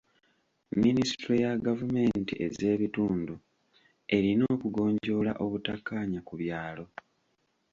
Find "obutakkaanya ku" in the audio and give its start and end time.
5.43-6.33